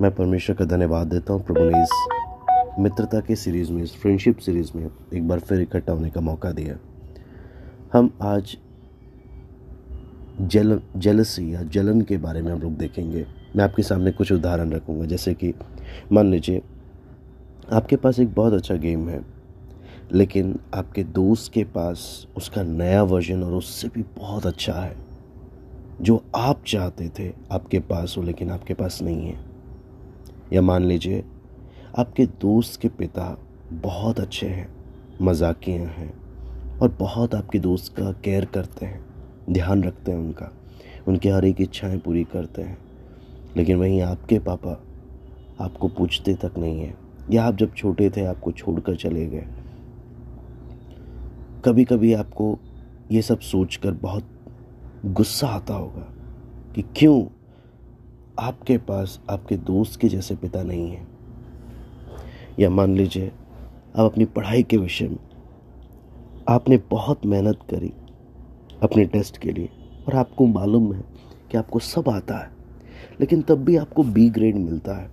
मैं 0.00 0.14
परमेश्वर 0.14 0.56
का 0.56 0.64
धन्यवाद 0.64 1.06
देता 1.06 1.32
हूँ। 1.32 1.44
प्रभु 1.44 1.60
ने 1.60 1.82
इस 1.82 2.08
मित्रता 2.78 3.20
के 3.20 3.36
सीरीज़ 3.36 3.72
में, 3.72 3.82
इस 3.82 3.96
फ्रेंडशिप 3.96 4.38
सीरीज़ 4.38 4.70
में 4.76 4.90
एक 5.14 5.28
बार 5.28 5.38
फिर 5.38 5.60
इकट्ठा 5.60 5.92
होने 5.92 6.10
का 6.10 6.20
मौका 6.20 6.52
दिया। 6.52 6.76
हम 7.92 8.18
आज 8.22 8.56
जल 10.40 10.80
जलसी 10.96 11.54
या 11.54 11.62
जलन 11.62 12.00
के 12.00 12.16
बारे 12.16 12.42
में 12.42 12.52
हम 12.52 12.60
लोग 12.60 12.76
देखेंगे। 12.76 13.26
मैं 13.56 13.64
आपके 13.64 13.82
सामने 13.82 14.10
कुछ 14.10 14.32
उदाहरण 14.32 14.70
रखूँगा। 14.70 15.06
जैसे 15.06 15.34
कि, 15.34 15.54
मान 16.12 16.30
लीजिए, 16.30 16.62
आपके 17.72 17.96
पास 17.96 18.18
एक 18.18 18.34
बहुत 18.34 18.52
अच्छा 18.52 18.74
गेम 18.74 19.08
है, 19.08 19.24
लेकिन 20.12 20.58
आपके 20.74 21.04
दोस्त 21.04 21.52
के 21.52 21.64
पास 21.64 22.26
उसका 22.36 22.62
नया 22.62 23.02
वर्जन 23.02 23.42
और 23.42 23.52
उससे 23.52 23.88
भी 23.88 24.02
बहुत 24.02 24.46
अच्छा 24.46 24.72
है, 24.72 24.96
जो 26.00 26.24
आप 26.36 26.62
चाहते 26.66 27.10
थे 27.18 27.32
आपके 27.52 27.78
पास 27.78 28.14
हो, 28.18 28.22
लेकिन 28.22 28.50
आपके 28.50 28.74
पास 28.74 29.02
नहीं 29.02 29.28
है। 29.28 29.53
या 30.52 30.62
मान 30.62 30.84
लीजिए, 30.84 31.24
आपके 31.98 32.26
दोस्त 32.26 32.80
के 32.80 32.88
पिता 32.88 33.38
बहुत 33.72 34.20
अच्छे 34.20 34.48
हैं, 34.48 34.74
मजाकिया 35.22 35.88
हैं 35.88 36.14
और 36.78 36.96
बहुत 36.98 37.34
आपके 37.34 37.58
दोस्त 37.58 37.96
का 37.96 38.12
केयर 38.12 38.44
करते 38.44 38.86
हैं, 38.86 39.04
ध्यान 39.50 39.84
रखते 39.84 40.12
हैं 40.12 40.18
उनका। 40.18 40.52
उनकी 41.08 41.28
हर 41.28 41.44
एक 41.44 41.60
इच्छाएँ 41.60 41.98
पूरी 41.98 42.24
करते 42.24 42.62
हैं। 42.62 42.78
लेकिन 43.56 43.76
वहीं 43.76 44.02
आपके 44.02 44.38
पापा 44.38 44.82
आपको 45.60 45.88
पूछते 45.88 46.34
तक 46.34 46.52
नहीं 46.58 46.80
है। 46.80 46.94
या 47.30 47.44
आप 47.44 47.56
जब 47.56 47.74
छोटे 47.74 48.10
थे, 48.10 48.24
आपको 48.24 48.52
छोड़कर 48.52 48.96
चले 48.96 49.26
गए। 49.26 49.46
कभी 51.64 51.84
कभी 51.84 52.12
आपको 52.12 52.58
ये 53.12 53.22
सब 53.22 53.40
सोचकर 53.40 53.92
बहुत 53.92 54.24
गुस्सा 55.04 55.48
आता 55.48 55.74
होगा 55.74 56.12
कि 56.74 56.82
क्यों 56.82 57.33
आपके 58.38 58.76
पास 58.78 59.18
आपके 59.30 59.56
दोस्त 59.56 59.98
के 60.00 60.08
जैसे 60.08 60.34
पिता 60.36 60.62
नहीं 60.62 60.90
है। 60.90 61.06
या 62.60 62.70
मान 62.70 62.96
लीजिए, 62.96 63.26
आप 63.96 64.10
अपनी 64.12 64.24
पढ़ाई 64.24 64.62
के 64.62 64.76
विषय 64.76 65.08
में, 65.08 65.18
आपने 66.48 66.76
बहुत 66.90 67.26
मेहनत 67.26 67.58
करी 67.70 67.92
अपने 68.82 69.04
टेस्ट 69.04 69.38
के 69.38 69.52
लिए, 69.52 69.68
और 70.08 70.14
आपको 70.14 70.46
मालूम 70.46 70.92
है 70.92 71.02
कि 71.50 71.58
आपको 71.58 71.78
सब 71.78 72.08
आता 72.08 72.38
है, 72.38 72.50
लेकिन 73.20 73.42
तब 73.42 73.64
भी 73.64 73.76
आपको 73.76 74.02
बी 74.04 74.28
ग्रेड 74.30 74.56
मिलता 74.56 74.96
है। 74.96 75.10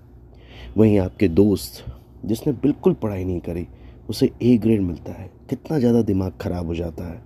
वहीं 0.77 0.99
आपके 0.99 1.27
दोस्त, 1.27 1.83
जिसने 2.25 2.53
बिल्कुल 2.53 2.93
पढ़ाई 2.93 3.23
नहीं 3.23 3.39
करी, 3.39 3.67
उसे 4.09 4.31
ए 4.43 4.57
ग्रेड 4.57 4.81
मिलता 4.81 5.11
है। 5.11 5.29
कितना 5.49 5.79
ज़्यादा 5.79 6.01
दिमाग 6.01 6.33
ख़राब 6.41 6.65
हो 6.65 6.75
जाता 6.75 7.03
है 7.03 7.21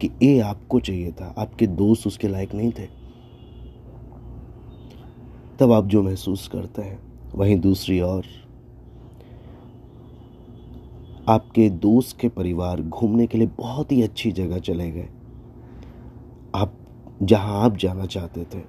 कि 0.00 0.10
ए 0.22 0.38
आपको 0.40 0.80
चाहिए 0.80 1.12
था, 1.12 1.34
आपके 1.38 1.66
दोस्त 1.66 2.06
उसके 2.06 2.28
लायक 2.28 2.54
नहीं 2.54 2.72
थे। 2.72 2.88
तब 5.60 5.72
आप 5.72 5.86
जो 5.86 6.02
महसूस 6.02 6.48
करते 6.48 6.82
हैं, 6.82 6.98
वहीं 7.34 7.60
दूसरी 7.60 8.00
ओर। 8.00 8.24
आपके 11.28 11.70
दोस्त 11.70 12.20
के 12.20 12.28
परिवार 12.28 12.82
घूमने 12.82 13.26
के 13.26 13.38
लिए 13.38 13.46
बहुत 13.46 13.92
ही 13.92 14.02
अच्छी 14.02 14.32
जगह 14.32 14.58
चले 14.58 14.90
गए। 14.90 15.08
आप, 16.54 16.72
जहाँ 17.22 17.64
आप 17.64 17.76
जाना 17.76 18.06
चाहते 18.06 18.44
थे। 18.44 18.62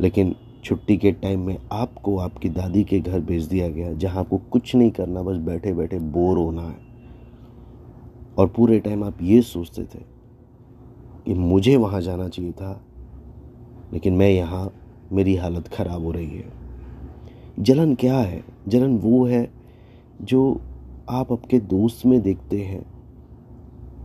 लेकिन 0.00 0.36
छुट्टी 0.64 0.96
के 0.96 1.12
टाइम 1.12 1.40
में 1.40 1.58
आपको 1.72 2.18
आपकी 2.18 2.48
दादी 2.48 2.84
के 2.84 3.00
घर 3.00 3.20
भेज 3.20 3.44
दिया 3.44 3.68
गया, 3.68 3.92
जहाँ 3.92 4.20
आपको 4.20 4.38
कुछ 4.38 4.74
नहीं 4.74 4.90
करना, 4.90 5.22
बस 5.22 5.36
बैठे 5.36 5.72
बैठे 5.72 5.98
बोर 5.98 6.38
होना 6.38 6.62
है। 6.62 6.78
और 8.38 8.46
पूरे 8.46 8.80
टाइम 8.80 9.04
आप 9.04 9.18
ये 9.22 9.42
सोचते 9.42 9.82
थे 9.82 10.02
कि 11.26 11.34
मुझे 11.34 11.76
वहाँ 11.76 12.00
जाना 12.00 12.28
चाहिए 12.28 12.52
था, 12.52 12.80
लेकिन 13.92 14.14
मैं 14.14 14.30
यहाँ 14.30 14.72
मेरी 15.12 15.34
हालत 15.36 15.68
ख़राब 15.68 16.04
हो 16.04 16.10
रही 16.12 16.26
है। 16.28 16.52
जलन 17.60 17.94
क्या 17.94 18.18
है? 18.18 18.42
जलन 18.68 18.96
वो 18.98 19.24
है 19.26 19.48
जो 20.22 20.60
आप 21.10 21.32
आपके 21.32 21.58
दोस्त 21.60 22.06
में 22.06 22.20
देखते 22.22 22.60
हैं 22.60 22.84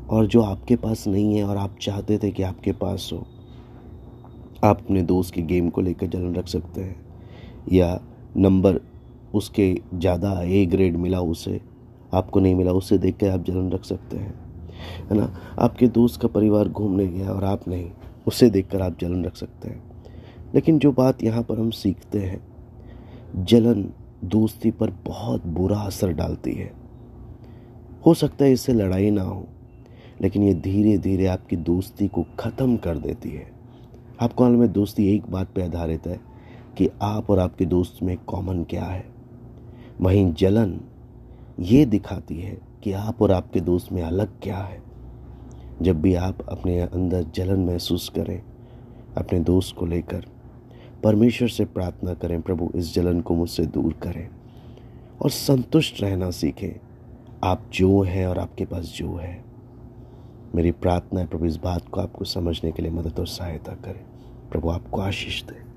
और 0.09 0.27
जो 0.27 0.41
आपके 0.41 0.75
पास 0.75 1.07
नहीं 1.07 1.35
है 1.37 1.43
और 1.43 1.57
आप 1.57 1.75
चाहते 1.81 2.17
थे 2.17 2.31
कि 2.31 2.43
आपके 2.43 2.71
पास 2.71 3.09
हो। 3.13 3.25
आप 4.63 4.79
अपने 4.79 5.01
दोस्त 5.01 5.33
के 5.33 5.41
गेम 5.41 5.69
को 5.69 5.81
लेकर 5.81 6.07
जलन 6.07 6.35
रख 6.35 6.47
सकते 6.47 6.81
हैं 6.81 6.95
या 7.71 7.99
नंबर 8.37 8.79
उसके 9.35 9.73
ज़्यादा 9.93 10.41
ए 10.41 10.65
ग्रेड 10.65 10.97
मिला 10.97 11.19
उसे, 11.21 11.59
आपको 12.13 12.39
नहीं 12.39 12.55
मिला, 12.55 12.71
उसे 12.71 12.97
देख 12.97 13.17
कर 13.17 13.29
आप 13.29 13.43
जलन 13.43 13.71
रख 13.71 13.83
सकते 13.83 14.17
हैं, 14.17 14.33
है 15.09 15.17
ना? 15.17 15.33
आपके 15.59 15.87
दोस्त 15.87 16.21
का 16.21 16.27
परिवार 16.27 16.67
घूमने 16.67 17.07
गया 17.07 17.31
और 17.31 17.43
आप 17.43 17.67
नहीं, 17.67 17.89
उसे 18.27 18.49
देखकर 18.49 18.81
आप 18.81 18.99
जलन 18.99 19.25
रख 19.25 19.35
सकते 19.35 19.69
हैं। 19.69 19.92
लेकिन 20.53 20.79
जो 20.79 20.91
बात 20.91 21.23
यहाँ 21.23 21.43
पर 21.43 21.59
हम 21.59 21.69
सीखते 21.69 22.19
हैं, 22.19 22.41
जलन 23.35 23.89
दोस्ती 24.23 24.71
पर 24.71 24.91
बहुत 25.05 25.45
बुरा 25.45 25.77
असर 25.77 26.11
डालती 26.11 26.51
है। 26.51 26.71
हो 28.05 28.13
सकता 28.13 28.45
है 28.45 28.51
इससे 28.51 28.73
लड़ाई 28.73 29.09
ना 29.11 29.21
हो, 29.21 29.47
लेकिन 30.21 30.43
ये 30.43 30.53
धीरे 30.53 30.97
धीरे 30.97 31.25
आपकी 31.25 31.55
दोस्ती 31.55 32.07
को 32.07 32.25
ख़त्म 32.39 32.77
कर 32.77 32.97
देती 32.97 33.29
है। 33.29 33.51
आपको 34.21 34.47
में 34.47 34.71
दोस्ती 34.71 35.07
एक 35.15 35.29
बात 35.31 35.49
पे 35.55 35.63
आधारित 35.63 36.07
है 36.07 36.19
कि 36.77 36.89
आप 37.01 37.29
और 37.29 37.39
आपके 37.39 37.65
दोस्त 37.65 38.03
में 38.03 38.17
कॉमन 38.17 38.63
क्या 38.63 38.83
है। 38.83 39.05
वहीं 40.01 40.33
जलन 40.33 40.79
ये 41.59 41.85
दिखाती 41.85 42.35
है 42.35 42.57
कि 42.83 42.91
आप 42.91 43.21
और 43.21 43.31
आपके 43.31 43.61
दोस्त 43.61 43.91
में 43.91 44.01
अलग 44.01 44.39
क्या 44.41 44.57
है। 44.57 44.81
जब 45.81 46.01
भी 46.01 46.13
आप 46.15 46.41
अपने 46.49 46.79
अंदर 46.79 47.23
जलन 47.35 47.59
महसूस 47.59 48.09
करें, 48.09 48.41
अपने 49.17 49.39
दोस्त 49.39 49.75
को 49.75 49.85
लेकर 49.85 50.25
परमेश्वर 51.03 51.47
से 51.47 51.65
प्रार्थना 51.65 52.13
करें, 52.13 52.41
प्रभु, 52.41 52.71
इस 52.75 52.93
जलन 52.93 53.21
को 53.21 53.35
मुझसे 53.35 53.65
दूर 53.65 53.93
करें 53.93 54.29
और 55.21 55.29
संतुष्ट 55.29 56.01
रहना 56.01 56.31
सीखें। 56.31 56.79
आप 57.43 57.69
जो 57.73 58.01
हैं 58.01 58.27
और 58.27 58.39
आपके 58.39 58.65
पास 58.65 58.83
जो 58.83 59.15
है। 59.15 59.45
मेरी 60.55 60.71
प्रार्थना 60.71 61.19
है, 61.19 61.27
प्रभु, 61.27 61.45
इस 61.45 61.57
बात 61.57 61.89
को 61.89 62.01
आपको 62.01 62.25
समझने 62.25 62.71
के 62.71 62.81
लिए 62.81 62.91
मदद 62.91 63.19
और 63.19 63.27
सहायता 63.27 63.73
करें। 63.73 64.05
प्रभु, 64.51 64.69
आपको 64.69 65.01
आशीष 65.01 65.43
दें। 65.43 65.72